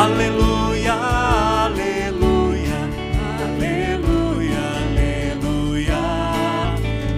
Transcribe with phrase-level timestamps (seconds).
[0.00, 0.94] Aleluia,
[1.66, 2.78] aleluia,
[3.44, 6.00] aleluia, aleluia.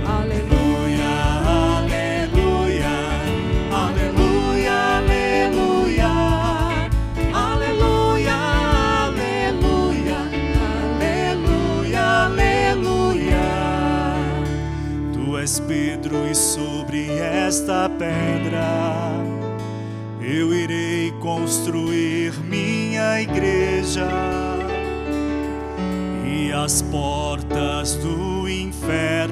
[0.05, 1.15] Aleluia,
[1.79, 2.95] aleluia,
[3.71, 6.11] aleluia, aleluia.
[7.33, 8.39] Aleluia,
[9.07, 10.19] aleluia,
[10.91, 13.47] aleluia, aleluia.
[15.13, 17.07] Tu és Pedro e sobre
[17.47, 19.23] esta pedra
[20.25, 22.33] eu irei construir
[23.21, 24.09] igreja
[26.25, 29.32] e as portas do inferno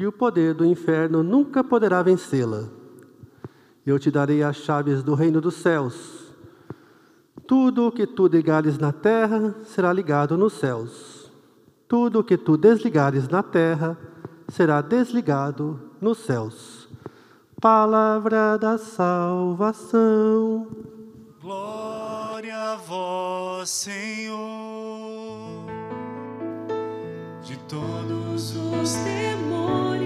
[0.00, 2.70] e o poder do inferno nunca poderá vencê-la.
[3.84, 6.34] Eu te darei as chaves do reino dos céus.
[7.46, 11.30] Tudo o que tu ligares na terra será ligado nos céus.
[11.86, 13.98] Tudo o que tu desligares na terra
[14.48, 16.88] será desligado nos céus.
[17.60, 20.66] Palavra da salvação.
[21.42, 25.19] Glória a vós, Senhor.
[27.70, 29.99] Todos os temores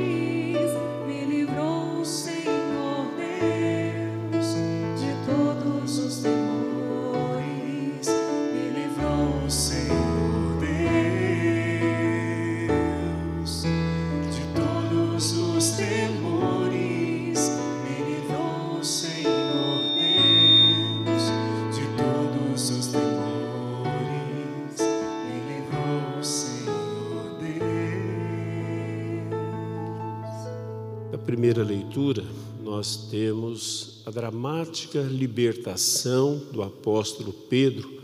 [31.44, 32.24] primeira leitura,
[32.62, 38.00] nós temos a dramática libertação do apóstolo Pedro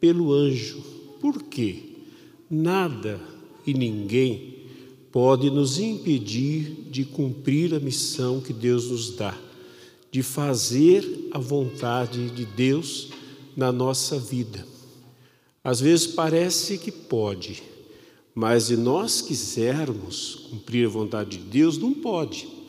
[0.00, 0.82] pelo anjo.
[1.20, 1.82] Por quê?
[2.50, 3.20] Nada
[3.66, 4.64] e ninguém
[5.12, 9.36] pode nos impedir de cumprir a missão que Deus nos dá,
[10.10, 13.10] de fazer a vontade de Deus
[13.54, 14.66] na nossa vida.
[15.62, 17.62] Às vezes parece que pode,
[18.34, 22.59] mas se nós quisermos cumprir a vontade de Deus, não pode.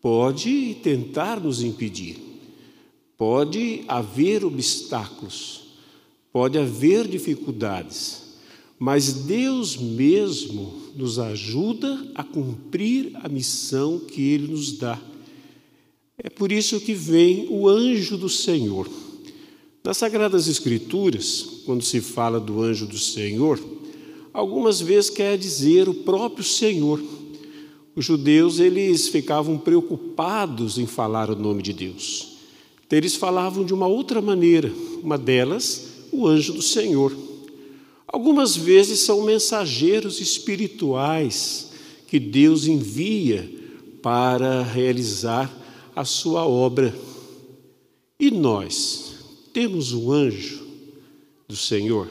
[0.00, 2.18] Pode tentar nos impedir,
[3.16, 5.62] pode haver obstáculos,
[6.32, 8.34] pode haver dificuldades,
[8.78, 15.00] mas Deus mesmo nos ajuda a cumprir a missão que Ele nos dá.
[16.16, 18.88] É por isso que vem o anjo do Senhor.
[19.84, 23.58] Nas Sagradas Escrituras, quando se fala do anjo do Senhor,
[24.32, 27.00] algumas vezes quer dizer o próprio Senhor.
[27.98, 32.36] Os judeus eles ficavam preocupados em falar o nome de Deus.
[32.88, 34.72] Eles falavam de uma outra maneira,
[35.02, 37.12] uma delas, o anjo do Senhor.
[38.06, 41.72] Algumas vezes são mensageiros espirituais
[42.06, 43.50] que Deus envia
[44.00, 45.52] para realizar
[45.96, 46.94] a sua obra.
[48.16, 49.16] E nós
[49.52, 50.64] temos o anjo
[51.48, 52.08] do Senhor.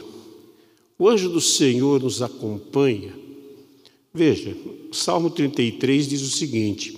[1.00, 3.26] O anjo do Senhor nos acompanha.
[4.18, 4.58] Veja,
[4.92, 6.98] Salmo 33 diz o seguinte: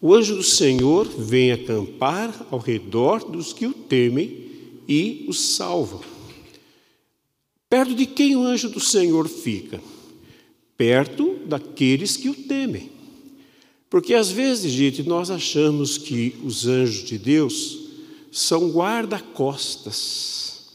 [0.00, 4.46] O anjo do Senhor vem acampar ao redor dos que o temem
[4.88, 6.00] e os salva.
[7.68, 9.80] Perto de quem o anjo do Senhor fica?
[10.76, 12.88] Perto daqueles que o temem.
[13.90, 17.80] Porque às vezes, gente, nós achamos que os anjos de Deus
[18.30, 20.68] são guarda-costas,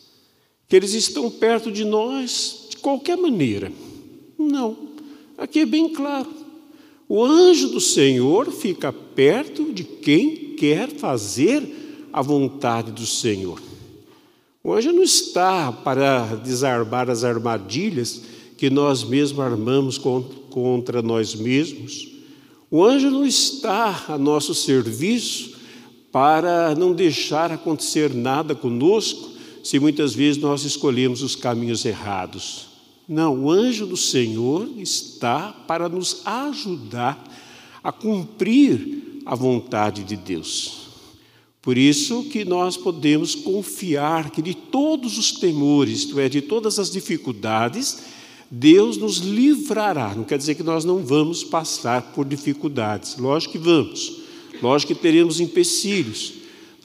[0.68, 3.72] que eles estão perto de nós de qualquer maneira.
[4.38, 4.89] Não,
[5.40, 6.30] aqui é bem claro.
[7.08, 13.60] O anjo do Senhor fica perto de quem quer fazer a vontade do Senhor.
[14.64, 18.22] O anjo não está para desarmar as armadilhas
[18.58, 22.10] que nós mesmos armamos contra nós mesmos.
[22.70, 25.58] O anjo não está a nosso serviço
[26.12, 29.30] para não deixar acontecer nada conosco,
[29.64, 32.69] se muitas vezes nós escolhemos os caminhos errados.
[33.10, 37.20] Não, o anjo do Senhor está para nos ajudar
[37.84, 40.90] a cumprir a vontade de Deus.
[41.60, 46.78] Por isso que nós podemos confiar que de todos os temores, isto é, de todas
[46.78, 47.98] as dificuldades,
[48.52, 50.14] Deus nos livrará.
[50.14, 54.20] Não quer dizer que nós não vamos passar por dificuldades, lógico que vamos.
[54.62, 56.34] Lógico que teremos empecilhos.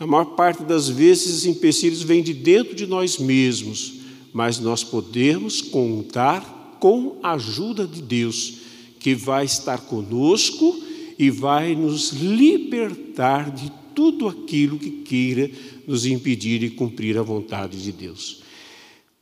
[0.00, 4.03] A maior parte das vezes, esses empecilhos vêm de dentro de nós mesmos,
[4.34, 8.58] mas nós podemos contar com a ajuda de Deus,
[9.00, 10.78] que vai estar conosco
[11.18, 15.50] e vai nos libertar de tudo aquilo que queira
[15.86, 18.42] nos impedir de cumprir a vontade de Deus.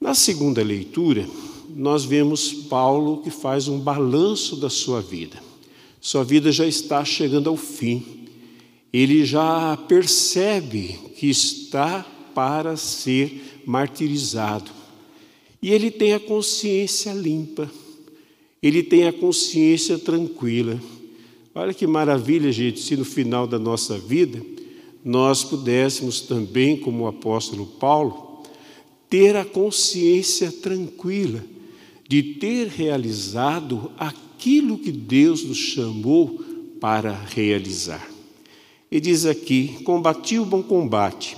[0.00, 1.28] Na segunda leitura,
[1.76, 5.40] nós vemos Paulo que faz um balanço da sua vida.
[6.00, 8.22] Sua vida já está chegando ao fim
[8.92, 12.04] ele já percebe que está
[12.34, 14.70] para ser martirizado.
[15.62, 17.70] E ele tem a consciência limpa,
[18.60, 20.80] ele tem a consciência tranquila.
[21.54, 24.44] Olha que maravilha, gente, se no final da nossa vida
[25.04, 28.42] nós pudéssemos também, como o apóstolo Paulo,
[29.08, 31.44] ter a consciência tranquila
[32.08, 36.40] de ter realizado aquilo que Deus nos chamou
[36.80, 38.10] para realizar.
[38.90, 41.36] E diz aqui: combati o bom combate,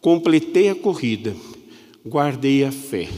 [0.00, 1.36] completei a corrida,
[2.04, 3.08] guardei a fé.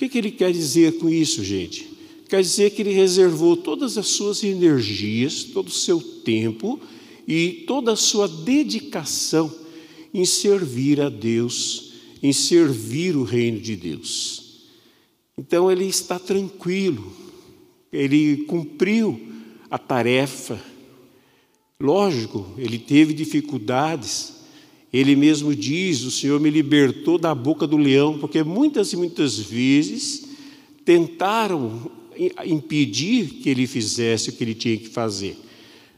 [0.00, 1.86] Que, que ele quer dizer com isso, gente?
[2.26, 6.80] Quer dizer que ele reservou todas as suas energias, todo o seu tempo
[7.28, 9.54] e toda a sua dedicação
[10.14, 11.92] em servir a Deus,
[12.22, 14.62] em servir o reino de Deus.
[15.36, 17.12] Então ele está tranquilo,
[17.92, 19.20] ele cumpriu
[19.70, 20.58] a tarefa
[21.80, 24.34] Lógico, ele teve dificuldades.
[24.92, 29.38] Ele mesmo diz: O Senhor me libertou da boca do leão, porque muitas e muitas
[29.38, 30.24] vezes
[30.84, 31.90] tentaram
[32.44, 35.36] impedir que ele fizesse o que ele tinha que fazer.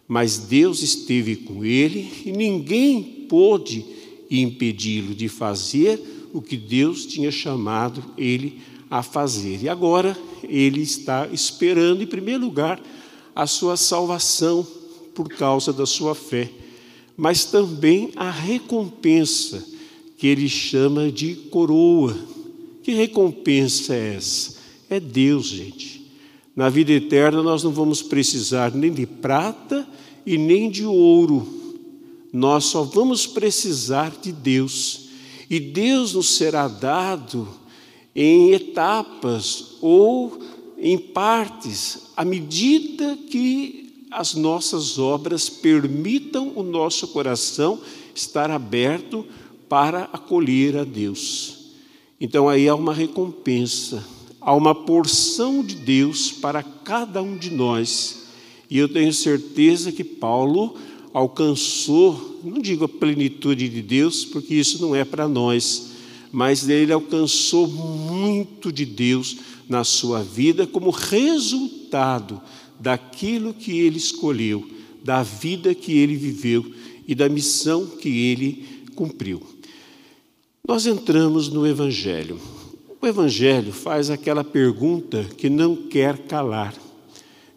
[0.07, 3.85] Mas Deus esteve com ele e ninguém pôde
[4.31, 6.01] impedi-lo de fazer
[6.33, 9.63] o que Deus tinha chamado ele a fazer.
[9.63, 12.81] E agora ele está esperando, em primeiro lugar,
[13.35, 14.67] a sua salvação
[15.15, 16.51] por causa da sua fé,
[17.23, 19.65] mas também a recompensa
[20.19, 22.19] que ele chama de coroa.
[22.83, 24.57] Que recompensa é essa?
[24.91, 26.05] É Deus, gente.
[26.57, 29.89] Na vida eterna nós não vamos precisar nem de prata
[30.27, 31.47] e nem de ouro.
[32.33, 35.03] Nós só vamos precisar de Deus.
[35.49, 37.49] E Deus nos será dado
[38.17, 40.41] em etapas ou
[40.77, 43.82] em partes, à medida que
[44.13, 47.81] as nossas obras permitam o nosso coração
[48.15, 49.25] estar aberto
[49.69, 51.59] para acolher a Deus.
[52.21, 54.05] Então aí há uma recompensa,
[54.41, 58.27] há uma porção de Deus para cada um de nós.
[58.71, 60.77] E eu tenho certeza que Paulo
[61.13, 65.91] alcançou, não digo a plenitude de Deus, porque isso não é para nós,
[66.31, 69.37] mas ele alcançou muito de Deus
[69.69, 72.41] na sua vida como resultado
[72.83, 74.69] daquilo que ele escolheu,
[75.05, 76.67] da vida que ele viveu
[77.07, 79.41] e da missão que ele cumpriu.
[80.67, 82.41] Nós entramos no Evangelho.
[83.01, 86.75] O Evangelho faz aquela pergunta que não quer calar,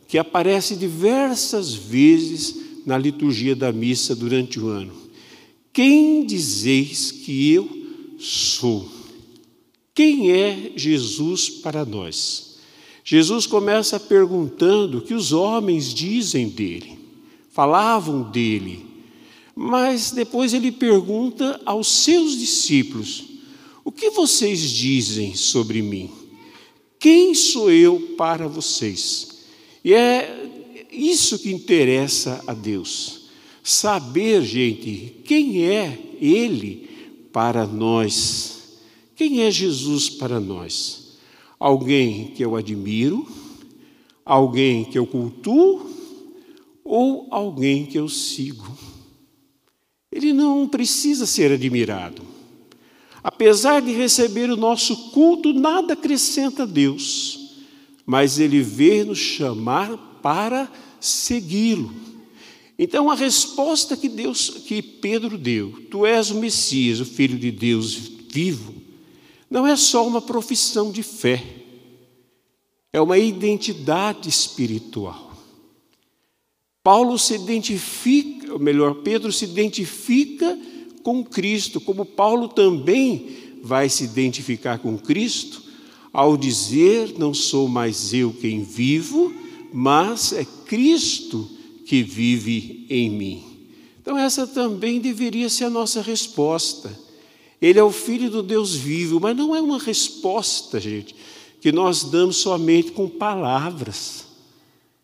[0.08, 2.56] que aparece diversas vezes
[2.86, 4.94] na liturgia da missa durante o ano.
[5.74, 7.68] Quem dizeis que eu
[8.20, 8.88] sou?
[9.94, 12.55] Quem é Jesus para nós?
[13.08, 16.98] Jesus começa perguntando o que os homens dizem dele,
[17.52, 18.84] falavam dele,
[19.56, 23.26] mas depois ele pergunta aos seus discípulos:
[23.84, 26.10] o que vocês dizem sobre mim?
[26.98, 29.44] Quem sou eu para vocês?
[29.84, 33.30] E é isso que interessa a Deus.
[33.64, 36.90] Saber, gente, quem é Ele
[37.32, 38.80] para nós.
[39.16, 41.05] Quem é Jesus para nós?
[41.66, 43.28] Alguém que eu admiro,
[44.24, 45.90] alguém que eu cultuo
[46.84, 48.78] ou alguém que eu sigo.
[50.12, 52.22] Ele não precisa ser admirado.
[53.24, 57.56] Apesar de receber o nosso culto, nada acrescenta a Deus,
[58.06, 61.92] mas Ele veio nos chamar para segui-lo.
[62.78, 67.50] Então a resposta que Deus, que Pedro deu, tu és o Messias, o Filho de
[67.50, 67.96] Deus
[68.30, 68.85] vivo,
[69.56, 71.42] não é só uma profissão de fé,
[72.92, 75.32] é uma identidade espiritual.
[76.84, 80.60] Paulo se identifica, ou melhor, Pedro se identifica
[81.04, 83.30] com Cristo, como Paulo também
[83.64, 85.64] vai se identificar com Cristo
[86.12, 89.34] ao dizer: Não sou mais eu quem vivo,
[89.72, 91.50] mas é Cristo
[91.86, 93.44] que vive em mim.
[94.02, 97.05] Então, essa também deveria ser a nossa resposta.
[97.66, 101.16] Ele é o Filho do Deus vivo, mas não é uma resposta, gente,
[101.60, 104.26] que nós damos somente com palavras.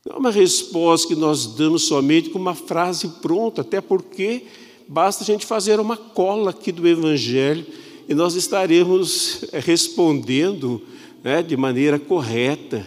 [0.06, 4.44] Não é uma resposta que nós damos somente com uma frase pronta, até porque
[4.92, 7.66] Basta a gente fazer uma cola aqui do Evangelho
[8.10, 10.82] e nós estaremos eh, respondendo
[11.24, 12.86] né, de maneira correta.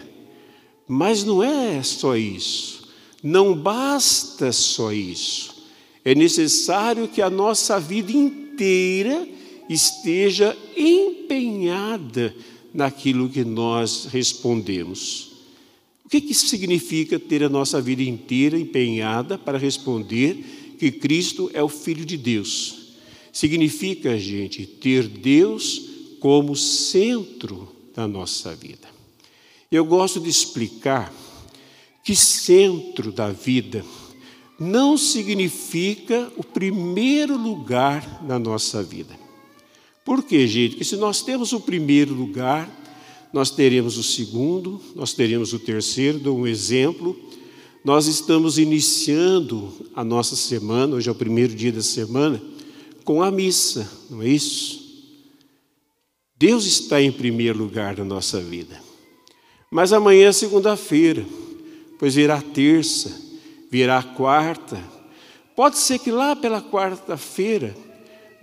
[0.87, 2.87] Mas não é só isso.
[3.23, 5.65] Não basta só isso.
[6.05, 9.27] É necessário que a nossa vida inteira
[9.69, 12.35] esteja empenhada
[12.73, 15.31] naquilo que nós respondemos.
[16.03, 20.43] O que, que significa ter a nossa vida inteira empenhada para responder
[20.77, 22.89] que Cristo é o Filho de Deus.
[23.31, 25.81] Significa, gente, ter Deus
[26.19, 28.87] como centro da nossa vida.
[29.71, 31.13] Eu gosto de explicar
[32.03, 33.83] que centro da vida
[34.59, 39.24] não significa o primeiro lugar na nossa vida.
[40.05, 40.73] Por quê, gente?
[40.73, 42.69] Porque se nós temos o primeiro lugar,
[43.33, 47.19] nós teremos o segundo, nós teremos o terceiro, dou um exemplo,
[47.83, 52.39] nós estamos iniciando a nossa semana, hoje é o primeiro dia da semana,
[53.03, 54.85] com a missa, não é isso?
[56.37, 58.79] Deus está em primeiro lugar na nossa vida.
[59.71, 61.25] Mas amanhã é segunda-feira,
[61.97, 63.11] pois virá terça,
[63.71, 64.81] virá quarta.
[65.55, 67.75] Pode ser que lá pela quarta-feira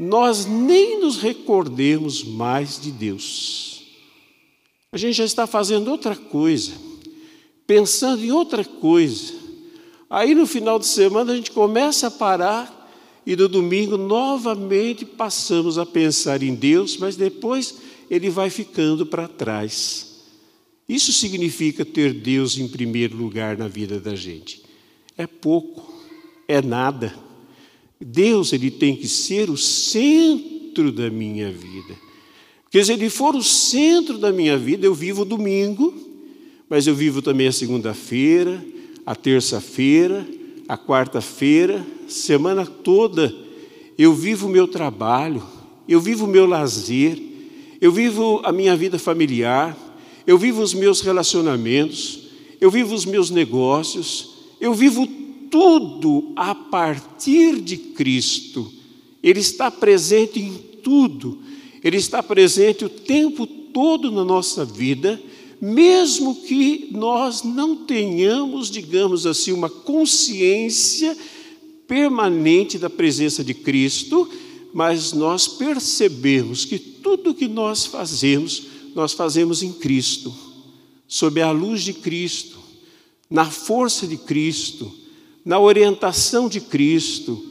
[0.03, 3.85] nós nem nos recordemos mais de Deus.
[4.91, 6.73] A gente já está fazendo outra coisa
[7.73, 9.33] pensando em outra coisa.
[10.11, 12.81] Aí no final de semana a gente começa a parar
[13.25, 17.77] e no domingo novamente passamos a pensar em Deus, mas depois
[18.11, 20.25] ele vai ficando para trás.
[20.89, 24.63] Isso significa ter Deus em primeiro lugar na vida da gente.
[25.17, 25.95] É pouco,
[26.47, 27.15] é nada.
[28.05, 31.95] Deus ele tem que ser o centro da minha vida.
[32.65, 35.93] Porque se ele for o centro da minha vida, eu vivo domingo,
[36.69, 38.65] mas eu vivo também a segunda-feira,
[39.05, 40.27] a terça-feira,
[40.67, 43.35] a quarta-feira, semana toda.
[43.99, 45.43] Eu vivo o meu trabalho,
[45.87, 47.19] eu vivo o meu lazer,
[47.79, 49.77] eu vivo a minha vida familiar,
[50.27, 52.29] eu vivo os meus relacionamentos,
[52.61, 54.31] eu vivo os meus negócios,
[54.61, 55.07] eu vivo
[55.53, 58.73] tudo a partir de Cristo.
[59.23, 61.39] Ele está presente em tudo,
[61.85, 65.23] ele está presente o tempo todo na nossa vida
[65.65, 71.17] mesmo que nós não tenhamos, digamos assim, uma consciência
[71.87, 74.29] permanente da presença de Cristo,
[74.75, 80.35] mas nós percebemos que tudo que nós fazemos, nós fazemos em Cristo,
[81.07, 82.59] sob a luz de Cristo,
[83.31, 84.93] na força de Cristo,
[85.45, 87.47] na orientação de Cristo,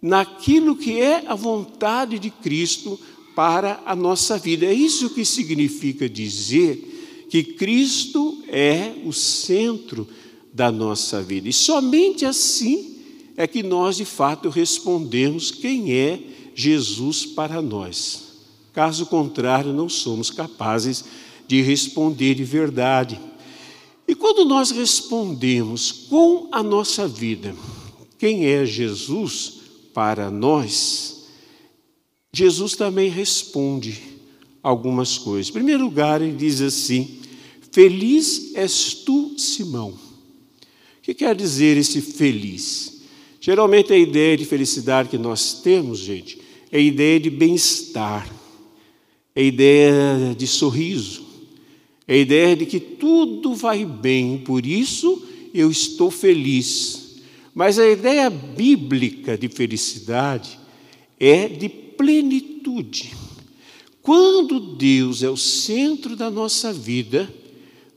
[0.00, 2.98] naquilo que é a vontade de Cristo
[3.34, 4.66] para a nossa vida.
[4.66, 10.06] É isso que significa dizer que Cristo é o centro
[10.52, 11.48] da nossa vida.
[11.48, 12.96] E somente assim
[13.36, 16.20] é que nós, de fato, respondemos quem é
[16.54, 18.32] Jesus para nós.
[18.72, 21.04] Caso contrário, não somos capazes
[21.46, 23.20] de responder de verdade.
[24.06, 27.54] E quando nós respondemos com a nossa vida,
[28.18, 29.60] quem é Jesus
[29.94, 31.26] para nós,
[32.32, 34.00] Jesus também responde
[34.62, 35.50] algumas coisas.
[35.50, 37.20] Em primeiro lugar, ele diz assim:
[37.70, 39.90] Feliz és tu, Simão.
[39.90, 43.02] O que quer dizer esse feliz?
[43.40, 46.38] Geralmente a ideia de felicidade que nós temos, gente,
[46.70, 48.30] é a ideia de bem-estar,
[49.34, 51.21] é a ideia de sorriso,
[52.06, 55.22] é a ideia de que tudo vai bem, por isso
[55.54, 57.20] eu estou feliz.
[57.54, 60.58] Mas a ideia bíblica de felicidade
[61.20, 63.12] é de plenitude.
[64.00, 67.32] Quando Deus é o centro da nossa vida,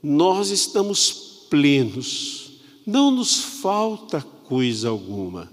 [0.02, 2.52] nós estamos plenos,
[2.86, 5.50] não nos falta coisa alguma.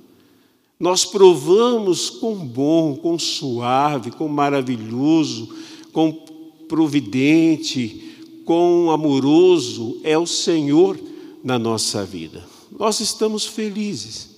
[0.79, 5.49] Nós provamos quão bom, quão suave, quão maravilhoso,
[5.91, 6.11] quão
[6.67, 8.02] providente,
[8.45, 10.99] quão amoroso é o Senhor
[11.43, 12.43] na nossa vida.
[12.77, 14.29] Nós estamos felizes,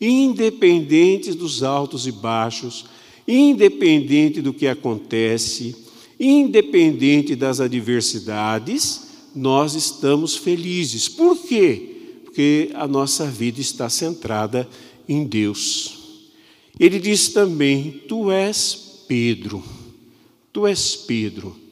[0.00, 2.86] independentes dos altos e baixos,
[3.26, 5.76] independente do que acontece,
[6.18, 9.02] independente das adversidades,
[9.34, 11.08] nós estamos felizes.
[11.08, 12.20] Por quê?
[12.24, 14.68] Porque a nossa vida está centrada
[15.08, 15.98] em Deus.
[16.78, 19.62] Ele diz também: Tu és Pedro.
[20.52, 21.63] Tu és Pedro.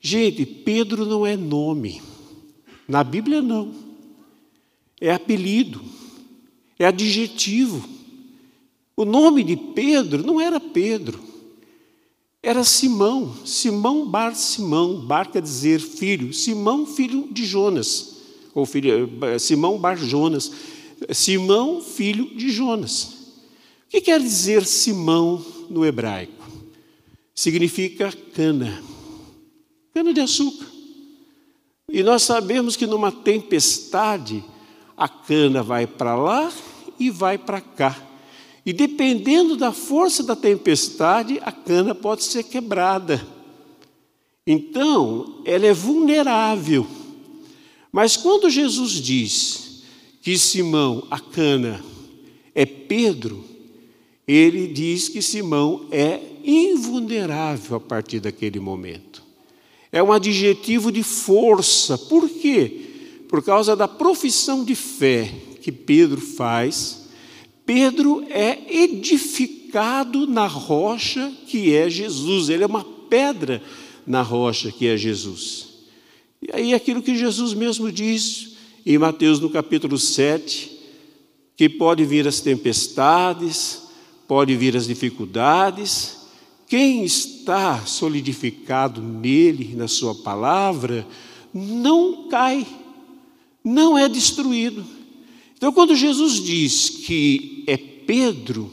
[0.00, 2.00] Gente, Pedro não é nome.
[2.86, 3.74] Na Bíblia, não.
[5.00, 5.80] É apelido.
[6.78, 7.88] É adjetivo.
[8.96, 11.28] O nome de Pedro não era Pedro.
[12.42, 18.16] Era Simão, Simão Bar Simão, Bar quer dizer filho, Simão filho de Jonas,
[18.54, 20.50] ou filho, eh, Simão Bar Jonas,
[21.12, 23.02] Simão filho de Jonas.
[23.86, 26.46] O que quer dizer Simão no hebraico?
[27.34, 28.82] Significa cana,
[29.98, 30.66] cana de açúcar.
[31.90, 34.44] E nós sabemos que numa tempestade
[34.96, 36.52] a cana vai para lá
[37.00, 38.00] e vai para cá.
[38.64, 43.26] E dependendo da força da tempestade, a cana pode ser quebrada.
[44.46, 46.86] Então, ela é vulnerável.
[47.90, 49.82] Mas quando Jesus diz
[50.22, 51.82] que Simão, a cana,
[52.54, 53.44] é Pedro,
[54.26, 59.07] ele diz que Simão é invulnerável a partir daquele momento.
[59.90, 61.96] É um adjetivo de força.
[61.96, 62.86] Por quê?
[63.28, 67.08] Por causa da profissão de fé que Pedro faz
[67.68, 73.62] Pedro é edificado na rocha que é Jesus, ele é uma pedra
[74.06, 75.68] na rocha que é Jesus.
[76.40, 80.78] E aí aquilo que Jesus mesmo diz em Mateus no capítulo 7,
[81.58, 83.82] que pode vir as tempestades,
[84.26, 86.16] pode vir as dificuldades,
[86.68, 91.06] quem está solidificado nele, na sua palavra,
[91.52, 92.66] não cai,
[93.64, 94.84] não é destruído.
[95.56, 98.70] Então, quando Jesus diz que é Pedro,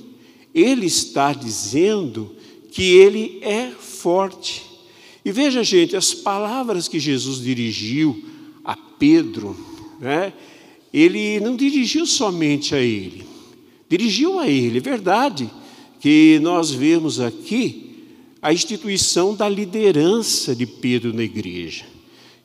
[0.54, 2.36] ele está dizendo
[2.70, 4.64] que ele é forte.
[5.24, 8.24] E veja, gente, as palavras que Jesus dirigiu
[8.64, 9.58] a Pedro,
[10.02, 10.34] né,
[10.94, 13.26] ele não dirigiu somente a ele,
[13.90, 15.50] dirigiu a ele, é verdade
[16.00, 17.85] que nós vemos aqui
[18.46, 21.84] a instituição da liderança de Pedro na igreja,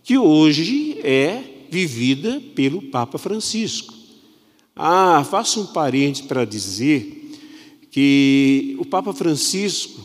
[0.02, 3.92] que hoje é vivida pelo Papa Francisco.
[4.74, 7.30] Ah, faço um parente para dizer
[7.90, 10.00] que o Papa Francisco,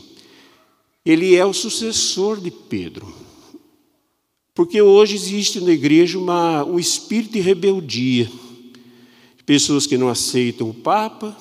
[1.02, 3.10] ele é o sucessor de Pedro.
[4.54, 8.30] Porque hoje existe na igreja uma, um espírito de rebeldia.
[9.46, 11.34] Pessoas que não aceitam o Papa,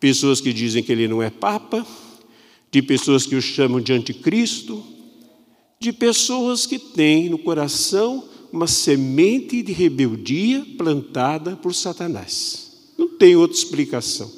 [0.00, 1.86] pessoas que dizem que ele não é Papa,
[2.70, 4.82] de pessoas que o chamam de anticristo,
[5.80, 12.92] de pessoas que têm no coração uma semente de rebeldia plantada por Satanás.
[12.96, 14.30] Não tem outra explicação.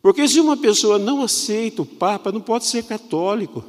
[0.00, 3.64] Porque se uma pessoa não aceita o Papa, não pode ser católico.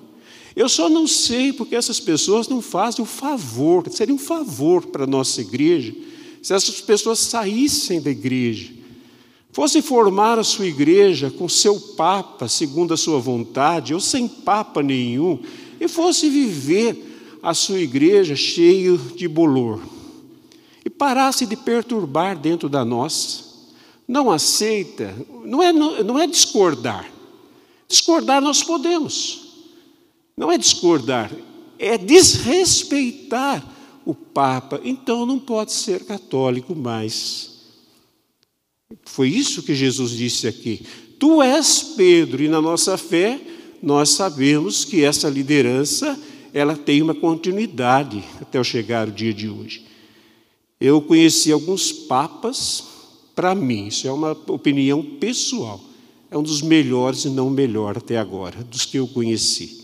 [0.55, 5.03] Eu só não sei porque essas pessoas não fazem o favor, seria um favor para
[5.03, 5.93] a nossa igreja,
[6.41, 8.71] se essas pessoas saíssem da igreja,
[9.55, 14.83] fossem formar a sua igreja com seu Papa, segundo a sua vontade, ou sem Papa
[14.83, 15.39] nenhum,
[15.79, 19.79] e fosse viver a sua igreja cheio de bolor
[20.83, 23.45] e parasse de perturbar dentro da nossa.
[24.05, 25.15] Não aceita,
[25.45, 27.09] não é, não é discordar.
[27.87, 29.53] Discordar nós podemos.
[30.35, 31.31] Não é discordar,
[31.79, 33.65] é desrespeitar
[34.03, 34.81] o Papa.
[34.83, 37.54] Então não pode ser católico mais.
[39.03, 40.85] Foi isso que Jesus disse aqui.
[41.19, 43.39] Tu és Pedro, e na nossa fé
[43.81, 46.19] nós sabemos que essa liderança
[46.53, 49.85] ela tem uma continuidade até chegar o dia de hoje.
[50.79, 52.83] Eu conheci alguns papas,
[53.35, 55.81] para mim, isso é uma opinião pessoal,
[56.31, 59.83] é um dos melhores e não melhor até agora, dos que eu conheci.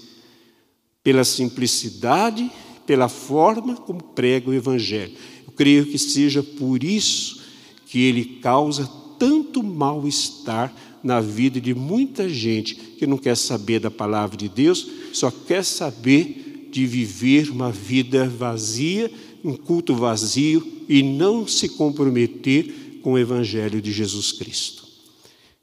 [1.04, 2.50] Pela simplicidade,
[2.86, 5.14] pela forma como prega o Evangelho.
[5.46, 7.42] Eu creio que seja por isso
[7.88, 8.90] que ele causa
[9.22, 14.88] tanto mal-estar na vida de muita gente que não quer saber da palavra de Deus,
[15.14, 19.12] só quer saber de viver uma vida vazia,
[19.44, 24.88] um culto vazio e não se comprometer com o Evangelho de Jesus Cristo.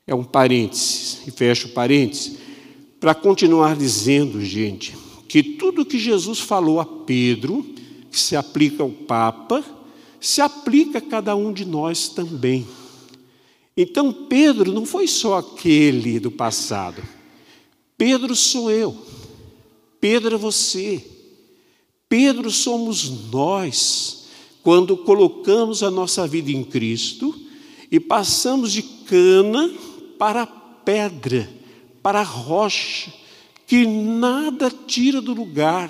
[0.07, 2.37] É um parênteses, e fecho parênteses,
[3.01, 7.66] para continuar dizendo, gente, que tudo que Jesus falou a Pedro,
[8.09, 9.64] que se aplica ao Papa,
[10.21, 12.64] se aplica a cada um de nós também.
[13.80, 17.00] Então, Pedro não foi só aquele do passado.
[17.96, 18.98] Pedro sou eu.
[20.00, 21.00] Pedro é você.
[22.08, 24.26] Pedro somos nós,
[24.64, 27.32] quando colocamos a nossa vida em Cristo
[27.88, 29.72] e passamos de cana
[30.18, 31.48] para pedra,
[32.02, 33.12] para rocha,
[33.64, 35.88] que nada tira do lugar,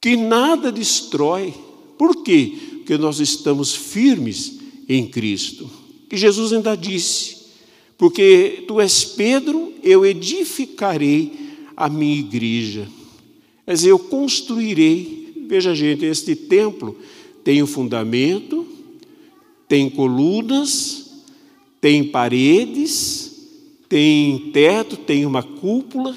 [0.00, 1.52] que nada destrói.
[1.98, 2.56] Por quê?
[2.76, 5.81] Porque nós estamos firmes em Cristo.
[6.12, 7.38] E Jesus ainda disse:
[7.96, 11.32] Porque tu és Pedro, eu edificarei
[11.74, 12.86] a minha igreja.
[13.64, 15.32] Quer dizer, eu construirei.
[15.48, 16.96] Veja, gente, este templo
[17.42, 18.66] tem o um fundamento,
[19.66, 21.10] tem colunas,
[21.80, 23.32] tem paredes,
[23.88, 26.14] tem teto, tem uma cúpula.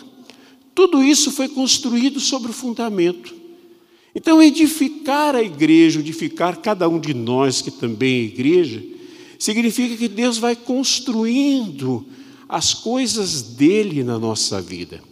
[0.73, 3.33] Tudo isso foi construído sobre o fundamento.
[4.13, 8.94] Então, edificar a igreja, edificar cada um de nós que também é igreja,
[9.45, 12.03] significa que Deus vai construindo
[12.49, 15.03] as coisas dele na nossa vida.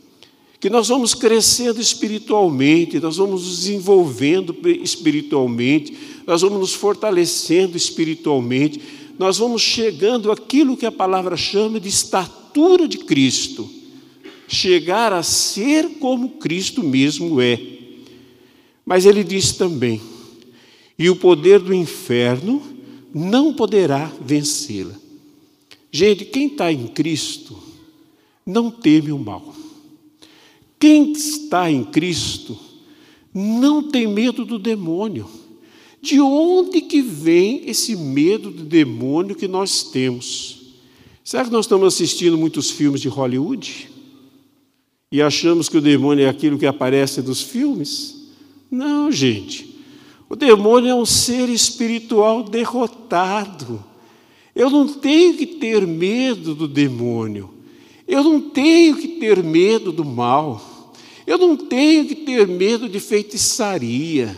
[0.59, 8.81] Que nós vamos crescendo espiritualmente, nós vamos nos desenvolvendo espiritualmente, nós vamos nos fortalecendo espiritualmente,
[9.19, 13.69] nós vamos chegando àquilo que a palavra chama de estatura de Cristo.
[14.47, 17.61] Chegar a ser como Cristo mesmo é.
[18.83, 20.01] Mas ele diz também:
[20.97, 22.72] e o poder do inferno
[23.13, 24.95] não poderá vencê-la.
[25.91, 27.58] Gente, quem está em Cristo
[28.45, 29.54] não teme o mal.
[30.80, 32.58] Quem está em Cristo
[33.34, 35.30] não tem medo do demônio.
[36.02, 40.73] De onde que vem esse medo do demônio que nós temos?
[41.23, 43.89] Será que nós estamos assistindo muitos filmes de Hollywood?
[45.10, 48.30] E achamos que o demônio é aquilo que aparece nos filmes?
[48.69, 49.72] Não, gente.
[50.33, 53.83] O demônio é um ser espiritual derrotado.
[54.55, 57.51] Eu não tenho que ter medo do demônio.
[58.07, 60.91] Eu não tenho que ter medo do mal.
[61.27, 64.35] Eu não tenho que ter medo de feitiçaria,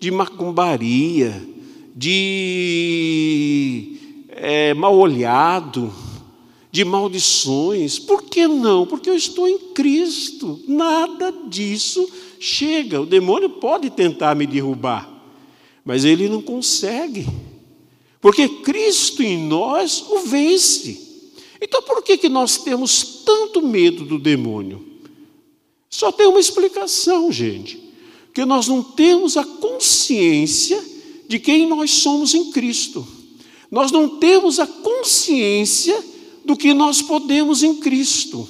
[0.00, 1.40] de macumbaria,
[1.94, 3.96] de
[4.30, 5.94] é, mal olhado,
[6.72, 7.96] de maldições.
[7.96, 8.84] Por que não?
[8.84, 10.58] Porque eu estou em Cristo.
[10.66, 13.00] Nada disso chega.
[13.00, 15.17] O demônio pode tentar me derrubar
[15.84, 17.26] mas ele não consegue,
[18.20, 21.06] porque Cristo em nós o vence.
[21.60, 24.84] Então por que, que nós temos tanto medo do demônio?
[25.90, 27.82] Só tem uma explicação, gente,
[28.34, 30.82] que nós não temos a consciência
[31.26, 33.06] de quem nós somos em Cristo.
[33.70, 36.02] Nós não temos a consciência
[36.44, 38.48] do que nós podemos em Cristo.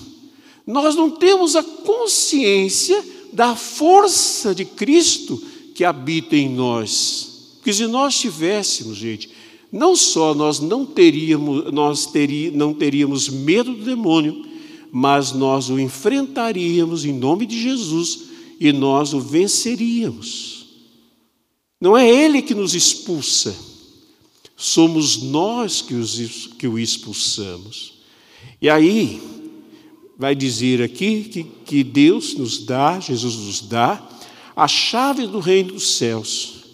[0.66, 5.42] Nós não temos a consciência da força de Cristo
[5.78, 7.52] que habita em nós.
[7.54, 9.30] Porque se nós tivéssemos, gente,
[9.70, 14.44] não só nós não teríamos, nós teria, não teríamos medo do demônio,
[14.90, 18.24] mas nós o enfrentaríamos em nome de Jesus
[18.58, 20.66] e nós o venceríamos.
[21.80, 23.54] Não é ele que nos expulsa,
[24.56, 27.92] somos nós que, os, que o expulsamos.
[28.60, 29.22] E aí,
[30.18, 34.17] vai dizer aqui que, que Deus nos dá, Jesus nos dá,
[34.58, 36.64] a chave do reino dos céus.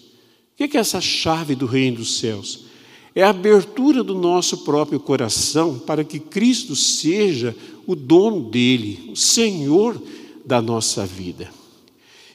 [0.54, 2.60] O que é essa chave do reino dos céus?
[3.14, 7.54] É a abertura do nosso próprio coração para que Cristo seja
[7.86, 10.00] o dono dele, o Senhor
[10.46, 11.50] da nossa vida.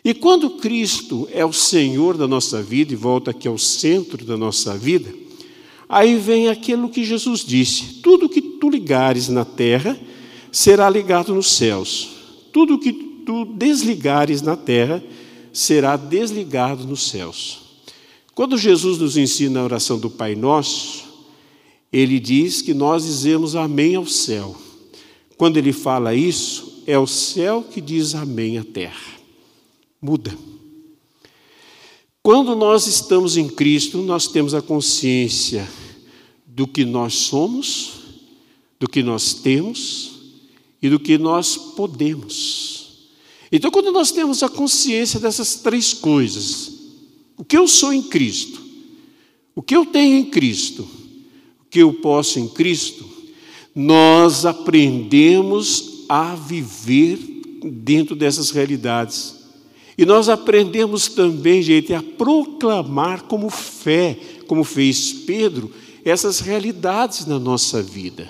[0.05, 4.37] E quando Cristo é o Senhor da nossa vida e volta aqui ao centro da
[4.37, 5.11] nossa vida,
[5.89, 9.99] aí vem aquilo que Jesus disse: tudo que tu ligares na terra
[10.51, 12.09] será ligado nos céus,
[12.53, 12.93] tudo que
[13.25, 15.18] tu desligares na terra será
[16.09, 17.61] desligado nos céus.
[18.33, 21.03] Quando Jesus nos ensina a oração do Pai Nosso,
[21.91, 24.55] ele diz que nós dizemos amém ao céu.
[25.37, 29.19] Quando ele fala isso, é o céu que diz amém à terra.
[30.01, 30.37] Muda.
[32.21, 35.67] Quando nós estamos em Cristo, nós temos a consciência
[36.45, 37.91] do que nós somos,
[38.79, 40.11] do que nós temos
[40.81, 42.78] e do que nós podemos.
[43.51, 46.71] Então, quando nós temos a consciência dessas três coisas,
[47.37, 48.61] o que eu sou em Cristo,
[49.55, 50.83] o que eu tenho em Cristo,
[51.61, 53.07] o que eu posso em Cristo,
[53.73, 57.17] nós aprendemos a viver
[57.63, 59.35] dentro dessas realidades.
[59.97, 65.71] E nós aprendemos também, gente, a proclamar como fé, como fez Pedro,
[66.05, 68.29] essas realidades na nossa vida.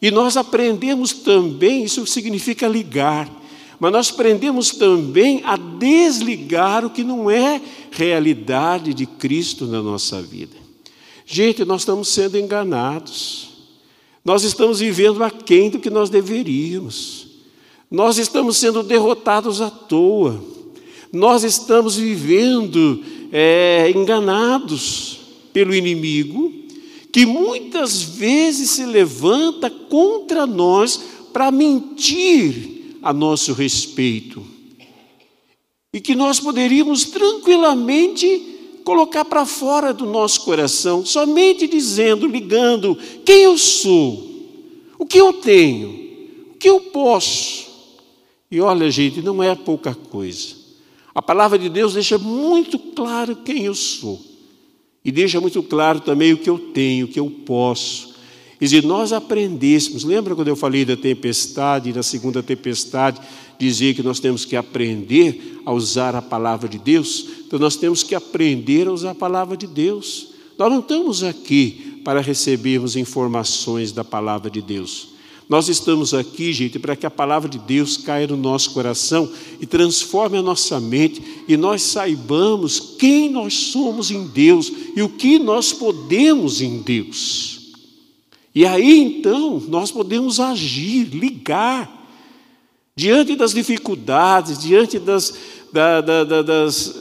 [0.00, 3.30] E nós aprendemos também, isso significa ligar,
[3.78, 7.60] mas nós aprendemos também a desligar o que não é
[7.90, 10.56] realidade de Cristo na nossa vida.
[11.24, 13.48] Gente, nós estamos sendo enganados,
[14.24, 17.26] nós estamos vivendo aquém do que nós deveríamos,
[17.90, 20.42] nós estamos sendo derrotados à toa,
[21.12, 25.20] nós estamos vivendo é, enganados
[25.52, 26.52] pelo inimigo
[27.12, 31.00] que muitas vezes se levanta contra nós
[31.32, 34.44] para mentir a nosso respeito.
[35.92, 43.42] E que nós poderíamos tranquilamente colocar para fora do nosso coração, somente dizendo, ligando quem
[43.42, 44.28] eu sou,
[44.98, 45.90] o que eu tenho,
[46.52, 47.68] o que eu posso.
[48.50, 50.56] E olha, gente, não é pouca coisa.
[51.14, 54.20] A palavra de Deus deixa muito claro quem eu sou.
[55.04, 58.07] E deixa muito claro também o que eu tenho, o que eu posso.
[58.60, 63.20] E se nós aprendêssemos, lembra quando eu falei da tempestade, na segunda tempestade,
[63.58, 67.26] dizer que nós temos que aprender a usar a palavra de Deus?
[67.46, 70.28] Então nós temos que aprender a usar a palavra de Deus.
[70.58, 75.08] Nós não estamos aqui para recebermos informações da palavra de Deus.
[75.48, 79.66] Nós estamos aqui, gente, para que a palavra de Deus caia no nosso coração e
[79.66, 85.38] transforme a nossa mente e nós saibamos quem nós somos em Deus e o que
[85.38, 87.57] nós podemos em Deus.
[88.54, 91.98] E aí então nós podemos agir, ligar,
[92.96, 95.34] diante das dificuldades, diante das,
[95.72, 96.94] da, da, da, das,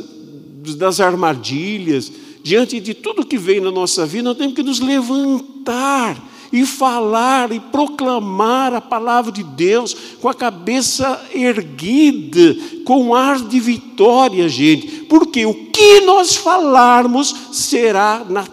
[0.77, 2.11] das armadilhas,
[2.43, 7.51] diante de tudo que vem na nossa vida, nós temos que nos levantar e falar
[7.51, 12.55] e proclamar a palavra de Deus com a cabeça erguida,
[12.85, 14.87] com ar de vitória, gente.
[15.05, 18.45] Porque o que nós falarmos será, na,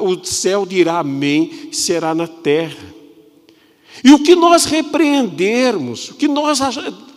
[0.00, 2.88] o céu dirá amém, será na terra.
[4.04, 6.60] E o que nós repreendermos, o que nós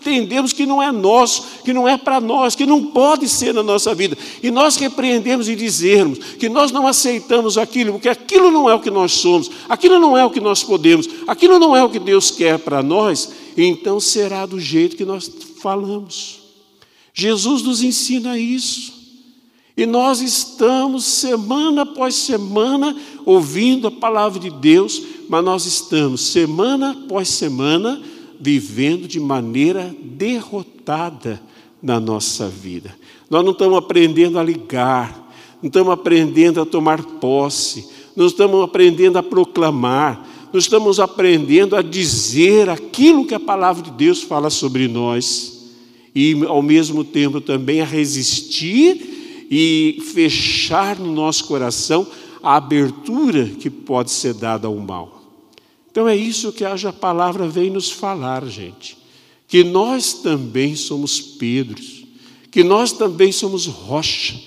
[0.02, 3.62] entendemos que não é nosso, que não é para nós, que não pode ser na
[3.62, 8.70] nossa vida, e nós repreendemos e dizermos que nós não aceitamos aquilo, porque aquilo não
[8.70, 11.84] é o que nós somos, aquilo não é o que nós podemos, aquilo não é
[11.84, 16.42] o que Deus quer para nós, então será do jeito que nós falamos.
[17.14, 19.02] Jesus nos ensina isso.
[19.76, 26.92] E nós estamos semana após semana ouvindo a palavra de Deus, mas nós estamos semana
[26.92, 28.02] após semana
[28.42, 31.40] vivendo de maneira derrotada
[31.82, 32.96] na nossa vida.
[33.30, 39.18] Nós não estamos aprendendo a ligar, não estamos aprendendo a tomar posse, não estamos aprendendo
[39.18, 44.88] a proclamar, não estamos aprendendo a dizer aquilo que a palavra de Deus fala sobre
[44.88, 45.70] nós
[46.14, 52.08] e, ao mesmo tempo, também a resistir e fechar no nosso coração
[52.42, 55.21] a abertura que pode ser dada ao mal.
[55.92, 58.98] Então é isso que a palavra vem nos falar, gente.
[59.46, 62.06] Que nós também somos Pedros,
[62.50, 64.40] que nós também somos rocha,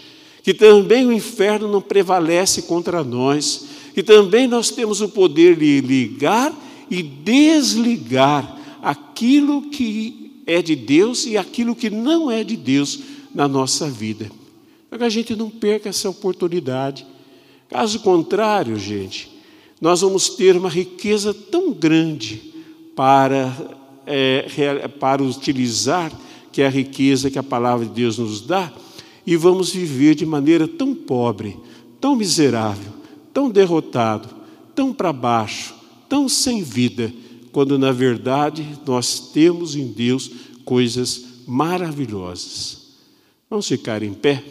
[0.43, 5.83] que também o inferno não prevalece contra nós, que também nós temos o poder de
[5.83, 6.53] ligar
[6.91, 13.01] e desligar aquilo que é de Deus e aquilo que não é de Deus
[13.35, 14.31] na nossa vida.
[14.89, 17.07] Para que a gente não perca essa oportunidade.
[17.69, 19.34] Caso contrário, gente,
[19.85, 22.55] nós vamos ter uma riqueza tão grande
[22.97, 23.55] para,
[24.07, 26.11] é, para utilizar,
[26.51, 28.73] que é a riqueza que a palavra de Deus nos dá,
[29.27, 31.59] e vamos viver de maneira tão pobre,
[32.01, 32.95] tão miserável,
[33.31, 34.31] tão derrotado,
[34.75, 35.75] tão para baixo,
[36.09, 37.13] tão sem vida,
[37.53, 40.31] quando na verdade nós temos em Deus
[40.65, 42.95] coisas maravilhosas.
[43.51, 44.43] Vamos ficar em pé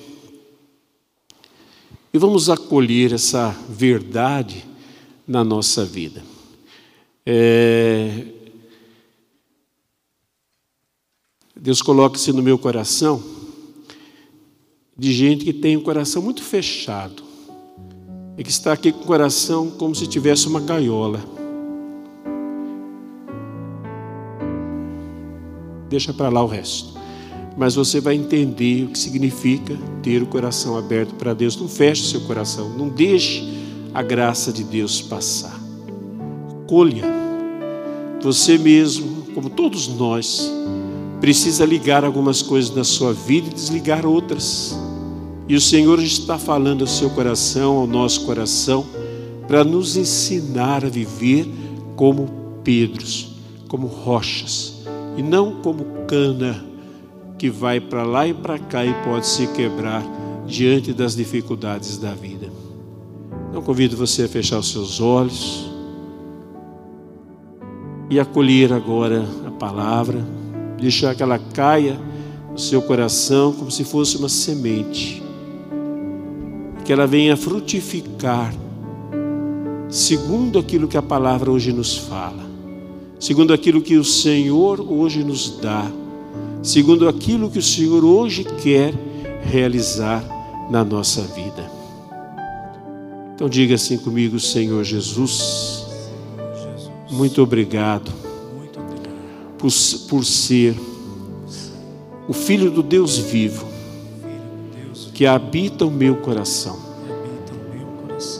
[2.13, 4.71] e vamos acolher essa verdade
[5.27, 6.23] na nossa vida.
[7.25, 8.25] É...
[11.55, 13.23] Deus coloca isso no meu coração
[14.97, 17.23] de gente que tem um coração muito fechado
[18.37, 21.33] e que está aqui com o coração como se tivesse uma gaiola.
[25.93, 26.93] deixa para lá o resto.
[27.55, 31.55] Mas você vai entender o que significa ter o coração aberto para Deus.
[31.55, 33.62] Não feche seu coração, não deixe
[33.93, 35.59] a graça de Deus passar.
[36.67, 37.05] Colha.
[38.21, 40.51] Você mesmo, como todos nós,
[41.19, 44.77] precisa ligar algumas coisas na sua vida e desligar outras.
[45.47, 48.85] E o Senhor está falando ao seu coração, ao nosso coração,
[49.47, 51.47] para nos ensinar a viver
[51.95, 52.27] como
[52.63, 53.33] Pedros,
[53.67, 54.83] como rochas,
[55.17, 56.63] e não como cana
[57.37, 60.01] que vai para lá e para cá e pode se quebrar
[60.47, 62.52] diante das dificuldades da vida.
[63.53, 65.69] Então convido você a fechar os seus olhos
[68.09, 70.25] e acolher agora a palavra,
[70.81, 71.99] deixar que ela caia
[72.51, 75.21] no seu coração como se fosse uma semente
[76.83, 78.51] que ela venha frutificar,
[79.87, 82.43] segundo aquilo que a palavra hoje nos fala,
[83.19, 85.91] segundo aquilo que o Senhor hoje nos dá,
[86.63, 88.95] segundo aquilo que o Senhor hoje quer
[89.43, 90.25] realizar
[90.71, 91.72] na nossa vida.
[93.35, 95.85] Então diga assim comigo, Senhor Jesus,
[97.09, 98.11] muito obrigado
[99.57, 99.71] por,
[100.07, 100.75] por ser
[102.27, 103.67] o Filho do Deus vivo
[105.13, 106.77] que habita o meu coração.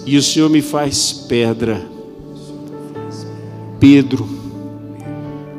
[0.06, 1.86] E o Senhor me faz pedra,
[3.79, 4.27] Pedro.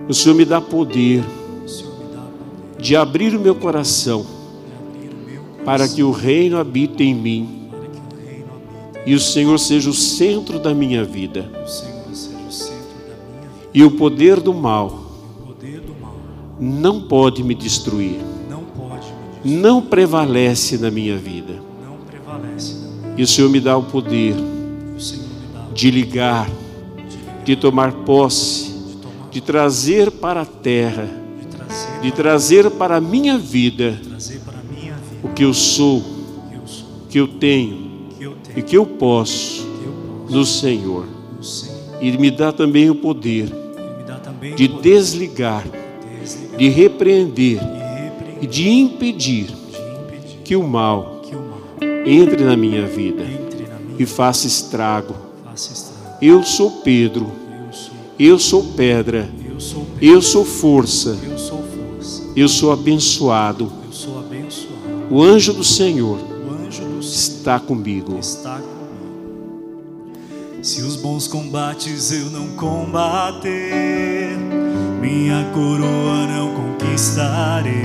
[0.08, 1.24] O Senhor me dá poder
[2.78, 4.26] de abrir o meu coração
[5.64, 7.63] para que o reino habite em mim
[9.06, 11.50] e o Senhor seja o centro da minha vida.
[13.72, 15.02] E o poder do mal
[16.58, 18.20] não pode me destruir.
[19.44, 21.62] não prevalece na minha vida.
[23.16, 24.34] E o Senhor me dá o poder
[25.74, 26.48] de ligar,
[27.44, 28.72] de tomar posse,
[29.30, 31.08] de trazer para a terra,
[32.00, 34.00] de trazer para a minha vida
[35.22, 37.83] o que eu sou, o que eu tenho
[38.56, 39.66] e que eu posso
[40.28, 41.06] no Senhor.
[42.00, 43.48] E me dá também o poder
[44.56, 45.66] de desligar,
[46.56, 47.60] de repreender
[48.40, 49.48] e de impedir
[50.44, 51.22] que o mal
[52.06, 53.24] entre na minha vida
[53.98, 55.14] e faça estrago.
[56.20, 57.30] Eu sou Pedro,
[58.18, 59.28] eu sou pedra,
[60.00, 61.18] eu sou força,
[62.36, 63.72] eu sou abençoado.
[65.10, 66.33] O anjo do Senhor
[67.14, 68.18] está comigo.
[70.62, 74.36] Se os bons combates eu não combater,
[75.00, 77.82] minha coroa não conquistarei.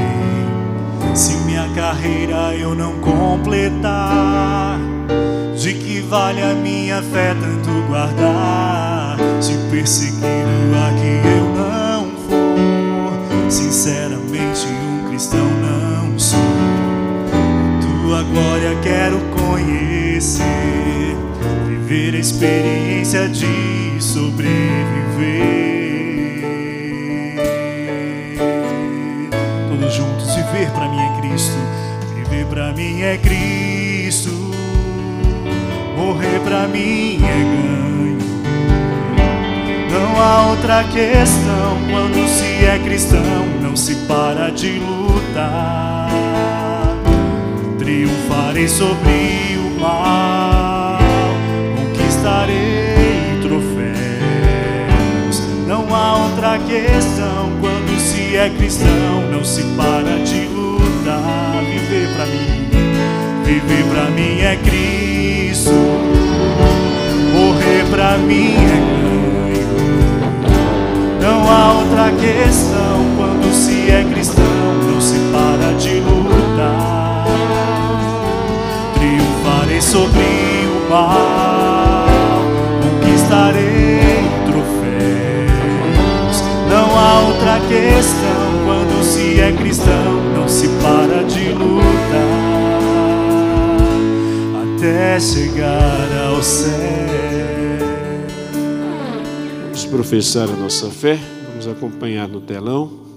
[1.14, 4.80] Se minha carreira eu não completar,
[5.56, 9.18] de que vale a minha fé tanto guardar?
[9.42, 10.24] Se perseguido
[10.88, 15.69] aqui eu não for, sinceramente um cristão não.
[18.20, 20.44] Tua glória quero conhecer,
[21.66, 23.48] viver a experiência de
[24.02, 25.70] sobreviver.
[30.36, 31.58] Viver para mim é Cristo,
[32.16, 34.32] viver para mim é Cristo,
[35.96, 38.18] morrer para mim é ganho.
[39.92, 45.99] Não há outra questão quando se é cristão, não se para de lutar.
[47.90, 51.00] Triunfarei sobre o mal,
[51.76, 55.42] conquistarei troféus.
[55.66, 61.64] Não há outra questão quando se é cristão, não se para de lutar.
[61.66, 62.70] Viver para mim,
[63.44, 65.74] viver para mim é Cristo,
[67.34, 69.00] morrer para mim é.
[71.20, 74.46] Não há outra questão quando se é cristão,
[74.84, 75.99] não se para de
[79.80, 82.06] Sobre o mal,
[82.84, 86.44] conquistarei troféus.
[86.70, 92.60] Não há outra questão quando se é cristão, não se para de lutar
[94.78, 96.70] até chegar ao céu.
[99.64, 101.18] Vamos professar a nossa fé,
[101.48, 103.09] vamos acompanhar no telão.